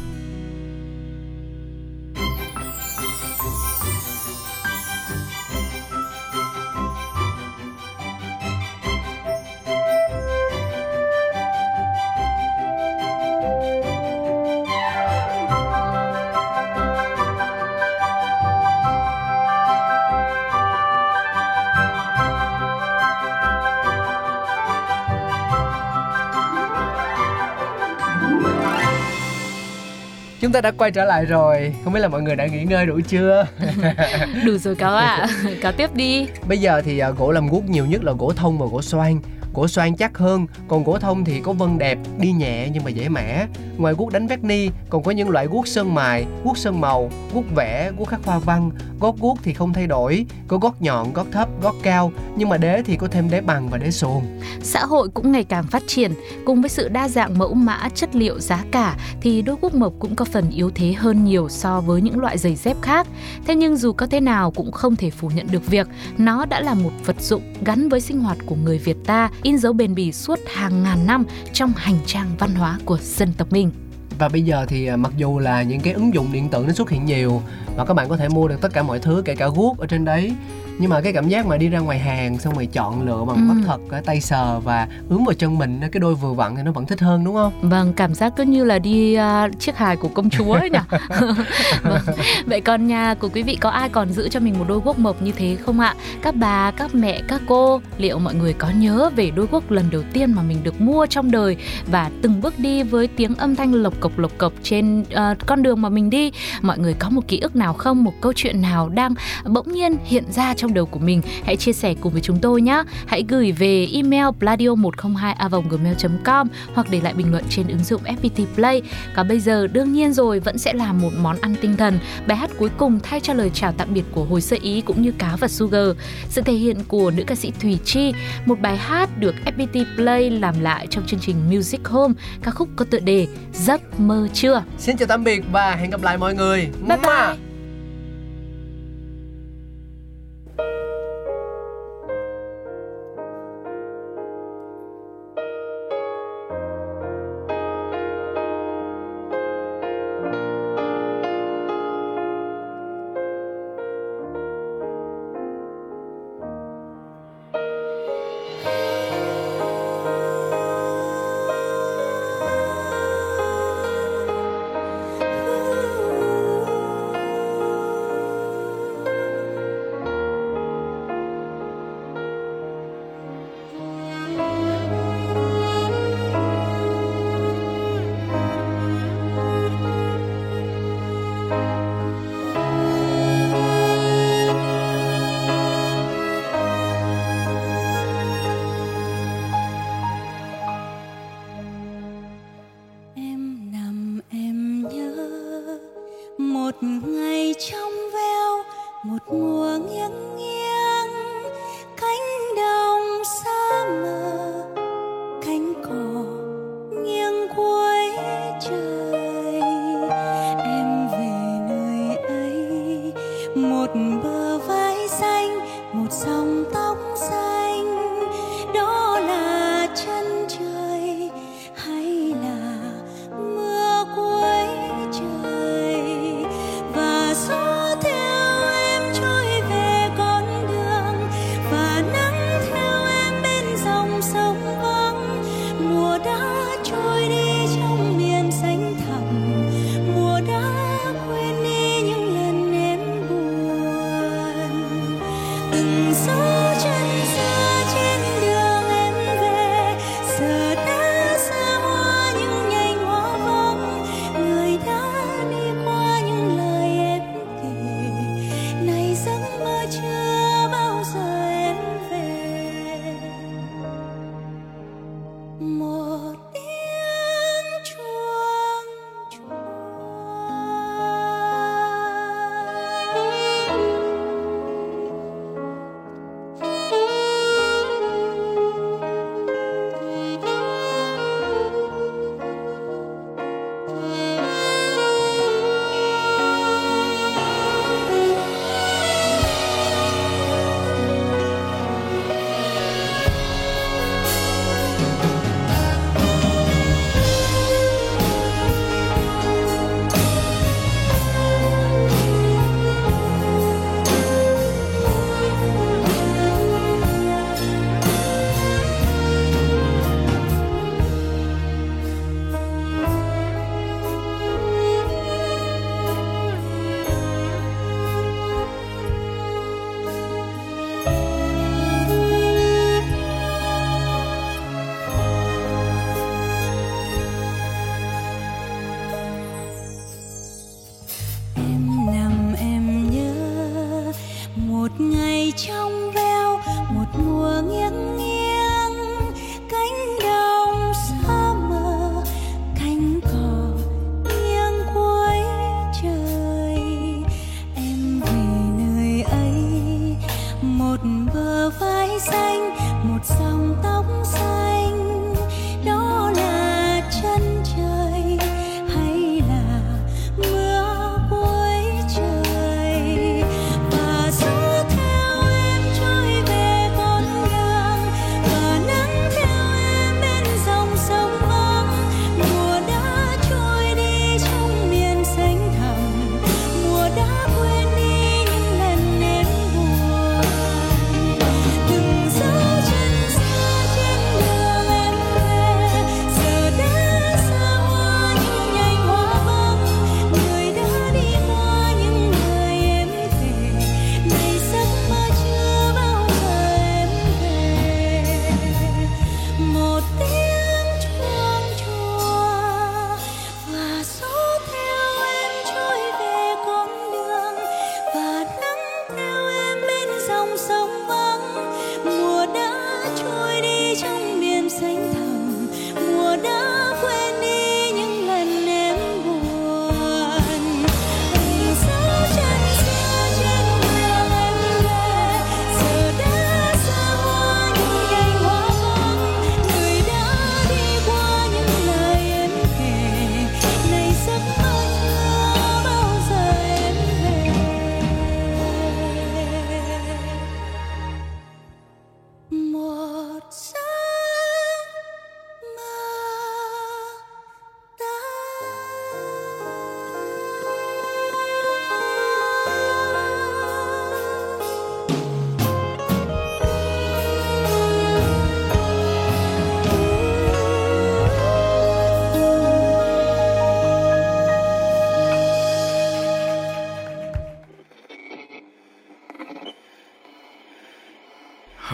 Chúng 30.50 30.54
ta 30.54 30.60
đã 30.60 30.70
quay 30.70 30.90
trở 30.90 31.04
lại 31.04 31.24
rồi. 31.24 31.74
Không 31.84 31.92
biết 31.92 32.00
là 32.00 32.08
mọi 32.08 32.22
người 32.22 32.36
đã 32.36 32.46
nghỉ 32.46 32.64
ngơi 32.64 32.86
đủ 32.86 33.00
chưa? 33.08 33.46
Đủ 34.46 34.58
rồi 34.58 34.74
Cáo 34.74 34.96
ạ, 34.96 35.26
Cáo 35.62 35.72
tiếp 35.72 35.94
đi. 35.94 36.26
bây 36.48 36.58
giờ 36.58 36.82
thì 36.84 36.98
à, 36.98 37.10
gỗ 37.10 37.30
làm 37.32 37.48
guốc 37.48 37.64
nhiều 37.64 37.86
nhất 37.86 38.04
là 38.04 38.12
gỗ 38.12 38.32
thông 38.36 38.58
và 38.58 38.66
gỗ 38.72 38.82
xoan 38.82 39.20
cổ 39.52 39.68
xoan 39.68 39.96
chắc 39.96 40.18
hơn 40.18 40.46
còn 40.68 40.84
gỗ 40.84 40.98
thông 40.98 41.24
thì 41.24 41.40
có 41.40 41.52
vân 41.52 41.78
đẹp 41.78 41.98
đi 42.18 42.32
nhẹ 42.32 42.68
nhưng 42.72 42.84
mà 42.84 42.90
dễ 42.90 43.08
mẻ. 43.08 43.46
Ngoài 43.76 43.94
guốc 43.98 44.12
đánh 44.12 44.26
vét 44.26 44.44
ni 44.44 44.70
còn 44.90 45.02
có 45.02 45.10
những 45.10 45.30
loại 45.30 45.46
guốc 45.46 45.66
sơn 45.68 45.94
mài 45.94 46.26
guốc 46.44 46.58
sơn 46.58 46.80
màu 46.80 47.10
guốc 47.34 47.44
vẽ 47.54 47.90
guốc 47.98 48.08
khắc 48.08 48.24
hoa 48.24 48.38
văn. 48.38 48.70
Gót 49.00 49.18
guốc 49.20 49.38
thì 49.42 49.54
không 49.54 49.72
thay 49.72 49.86
đổi 49.86 50.26
có 50.48 50.58
gót 50.58 50.82
nhọn 50.82 51.12
gót 51.12 51.26
thấp 51.32 51.48
gót 51.62 51.74
cao 51.82 52.12
nhưng 52.36 52.48
mà 52.48 52.56
đế 52.56 52.82
thì 52.82 52.96
có 52.96 53.08
thêm 53.10 53.30
đế 53.30 53.40
bằng 53.40 53.68
và 53.68 53.78
đế 53.78 53.90
xuồng. 53.90 54.40
Xã 54.62 54.84
hội 54.84 55.08
cũng 55.08 55.32
ngày 55.32 55.44
càng 55.44 55.64
phát 55.66 55.82
triển, 55.86 56.12
cùng 56.44 56.60
với 56.60 56.68
sự 56.68 56.88
đa 56.88 57.08
dạng 57.08 57.38
mẫu 57.38 57.54
mã, 57.54 57.88
chất 57.94 58.14
liệu, 58.14 58.40
giá 58.40 58.64
cả 58.70 58.96
thì 59.20 59.42
đôi 59.42 59.56
guốc 59.62 59.74
mộc 59.74 59.92
cũng 59.98 60.14
có 60.14 60.24
phần 60.24 60.50
yếu 60.50 60.70
thế 60.74 60.92
hơn 60.92 61.24
nhiều 61.24 61.48
so 61.48 61.80
với 61.80 62.00
những 62.00 62.20
loại 62.20 62.38
giày 62.38 62.54
dép 62.54 62.76
khác. 62.82 63.06
Thế 63.46 63.54
nhưng 63.54 63.76
dù 63.76 63.92
có 63.92 64.06
thế 64.06 64.20
nào 64.20 64.50
cũng 64.50 64.72
không 64.72 64.96
thể 64.96 65.10
phủ 65.10 65.30
nhận 65.34 65.46
được 65.50 65.66
việc 65.66 65.86
nó 66.18 66.44
đã 66.44 66.60
là 66.60 66.74
một 66.74 66.92
vật 67.04 67.20
dụng 67.20 67.42
gắn 67.64 67.88
với 67.88 68.00
sinh 68.00 68.20
hoạt 68.20 68.38
của 68.46 68.56
người 68.64 68.78
Việt 68.78 68.96
ta, 69.06 69.30
in 69.42 69.58
dấu 69.58 69.72
bền 69.72 69.94
bỉ 69.94 70.12
suốt 70.12 70.38
hàng 70.54 70.82
ngàn 70.82 71.06
năm 71.06 71.24
trong 71.52 71.72
hành 71.76 71.98
trang 72.06 72.26
văn 72.38 72.54
hóa 72.54 72.78
của 72.84 72.98
dân 73.02 73.32
tộc 73.38 73.52
mình. 73.52 73.70
và 74.18 74.28
bây 74.28 74.42
giờ 74.42 74.66
thì 74.68 74.86
à, 74.86 74.96
mặc 74.96 75.12
dù 75.16 75.38
là 75.38 75.62
những 75.62 75.80
cái 75.80 75.92
ứng 75.92 76.14
dụng 76.14 76.32
điện 76.32 76.48
tử 76.48 76.64
nó 76.66 76.72
xuất 76.72 76.90
hiện 76.90 77.04
nhiều 77.04 77.42
và 77.76 77.84
các 77.84 77.94
bạn 77.94 78.08
có 78.08 78.16
thể 78.16 78.28
mua 78.28 78.48
được 78.48 78.60
tất 78.60 78.72
cả 78.72 78.82
mọi 78.82 78.98
thứ 78.98 79.22
kể 79.24 79.34
cả 79.34 79.48
guốc 79.48 79.78
ở 79.78 79.86
trên 79.86 80.04
đấy 80.04 80.32
nhưng 80.80 80.90
mà 80.90 81.00
cái 81.00 81.12
cảm 81.12 81.28
giác 81.28 81.46
mà 81.46 81.56
đi 81.56 81.68
ra 81.68 81.78
ngoài 81.78 81.98
hàng 81.98 82.38
xong 82.38 82.54
rồi 82.54 82.66
chọn 82.66 83.06
lựa 83.06 83.24
bằng 83.24 83.36
Ừ. 83.36 83.54
mắt 83.54 83.62
thật 83.66 83.78
cái 83.90 84.02
tay 84.02 84.20
sờ 84.20 84.60
và 84.60 84.88
ướm 85.08 85.24
vào 85.24 85.34
chân 85.34 85.58
mình 85.58 85.80
cái 85.92 86.00
đôi 86.00 86.14
vừa 86.14 86.32
vặn 86.32 86.56
thì 86.56 86.62
nó 86.62 86.72
vẫn 86.72 86.86
thích 86.86 87.00
hơn 87.00 87.24
đúng 87.24 87.34
không 87.34 87.52
Vâng, 87.62 87.92
cảm 87.92 88.14
giác 88.14 88.32
cứ 88.36 88.42
như 88.44 88.64
là 88.64 88.78
đi 88.78 89.14
à, 89.14 89.48
chiếc 89.58 89.76
hài 89.76 89.96
của 89.96 90.08
công 90.08 90.30
chúa 90.30 90.52
ấy 90.52 90.70
nhỉ. 90.70 90.78
vâng. 91.82 92.00
Vậy 92.46 92.60
còn 92.60 92.86
nhà 92.86 93.14
của 93.14 93.28
quý 93.28 93.42
vị 93.42 93.56
có 93.60 93.70
ai 93.70 93.88
còn 93.88 94.12
giữ 94.12 94.28
cho 94.28 94.40
mình 94.40 94.58
một 94.58 94.64
đôi 94.68 94.80
guốc 94.84 94.98
mộc 94.98 95.22
như 95.22 95.32
thế 95.32 95.56
không 95.66 95.80
ạ? 95.80 95.94
Các 96.22 96.34
bà, 96.34 96.70
các 96.70 96.94
mẹ, 96.94 97.22
các 97.28 97.42
cô, 97.48 97.80
liệu 97.98 98.18
mọi 98.18 98.34
người 98.34 98.52
có 98.52 98.68
nhớ 98.70 99.10
về 99.16 99.30
đôi 99.30 99.46
guốc 99.50 99.72
lần 99.72 99.90
đầu 99.90 100.02
tiên 100.12 100.32
mà 100.32 100.42
mình 100.42 100.58
được 100.62 100.80
mua 100.80 101.06
trong 101.06 101.30
đời 101.30 101.56
và 101.90 102.10
từng 102.22 102.40
bước 102.40 102.58
đi 102.58 102.82
với 102.82 103.06
tiếng 103.06 103.34
âm 103.34 103.56
thanh 103.56 103.74
lộc 103.74 103.94
cộc 104.00 104.18
lộc 104.18 104.32
cộc 104.38 104.52
trên 104.62 105.04
à, 105.14 105.34
con 105.46 105.62
đường 105.62 105.82
mà 105.82 105.88
mình 105.88 106.10
đi? 106.10 106.32
Mọi 106.62 106.78
người 106.78 106.94
có 106.94 107.10
một 107.10 107.28
ký 107.28 107.38
ức 107.40 107.56
nào 107.56 107.72
không? 107.72 108.04
Một 108.04 108.12
câu 108.20 108.32
chuyện 108.36 108.62
nào 108.62 108.88
đang 108.88 109.14
bỗng 109.44 109.72
nhiên 109.72 109.96
hiện 110.04 110.24
ra 110.32 110.54
trong 110.54 110.69
đầu 110.74 110.86
của 110.86 110.98
mình? 110.98 111.22
Hãy 111.44 111.56
chia 111.56 111.72
sẻ 111.72 111.94
cùng 112.00 112.12
với 112.12 112.22
chúng 112.22 112.38
tôi 112.40 112.62
nhé. 112.62 112.82
Hãy 113.06 113.24
gửi 113.28 113.52
về 113.52 113.88
email 113.92 114.26
pladio 114.38 114.74
102 114.74 115.36
gmail 115.70 115.96
com 116.24 116.48
hoặc 116.74 116.86
để 116.90 117.00
lại 117.00 117.14
bình 117.14 117.30
luận 117.30 117.44
trên 117.50 117.68
ứng 117.68 117.84
dụng 117.84 118.02
FPT 118.02 118.46
Play. 118.54 118.82
Còn 119.16 119.28
bây 119.28 119.40
giờ 119.40 119.66
đương 119.66 119.92
nhiên 119.92 120.12
rồi 120.12 120.40
vẫn 120.40 120.58
sẽ 120.58 120.72
là 120.72 120.92
một 120.92 121.10
món 121.20 121.36
ăn 121.40 121.54
tinh 121.60 121.76
thần. 121.76 121.98
Bài 122.26 122.36
hát 122.36 122.50
cuối 122.58 122.70
cùng 122.76 123.00
thay 123.02 123.20
cho 123.20 123.34
lời 123.34 123.50
chào 123.54 123.72
tạm 123.72 123.94
biệt 123.94 124.04
của 124.12 124.24
hồi 124.24 124.40
sơ 124.40 124.56
ý 124.62 124.80
cũng 124.80 125.02
như 125.02 125.12
cáo 125.18 125.36
và 125.36 125.48
Sugar. 125.48 125.88
Sự 126.28 126.42
thể 126.42 126.52
hiện 126.52 126.76
của 126.88 127.10
nữ 127.10 127.24
ca 127.26 127.34
sĩ 127.34 127.52
Thùy 127.60 127.78
Chi, 127.84 128.12
một 128.46 128.60
bài 128.60 128.76
hát 128.76 129.18
được 129.18 129.34
FPT 129.44 129.84
Play 129.96 130.30
làm 130.30 130.60
lại 130.60 130.86
trong 130.90 131.06
chương 131.06 131.20
trình 131.20 131.36
Music 131.50 131.84
Home, 131.84 132.14
ca 132.42 132.50
khúc 132.50 132.68
có 132.76 132.84
tựa 132.90 132.98
đề 132.98 133.26
Giấc 133.52 134.00
mơ 134.00 134.28
chưa. 134.32 134.62
xin 134.78 134.96
chào 134.96 135.06
tạm 135.08 135.24
biệt 135.24 135.44
và 135.52 135.74
hẹn 135.74 135.90
gặp 135.90 136.02
lại 136.02 136.18
mọi 136.18 136.34
người 136.34 136.68
Bye 136.88 136.96
Mua. 136.96 137.02
bye. 137.02 137.49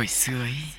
Hồi 0.06 0.10
xưa 0.10 0.40
ấy 0.40 0.75